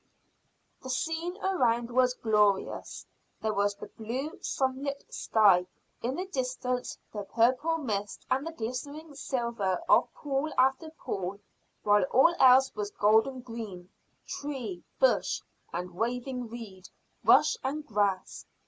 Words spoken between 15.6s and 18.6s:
and waving reed, rush and grass.